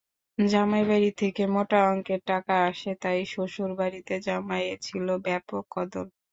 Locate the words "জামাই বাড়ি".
0.37-1.11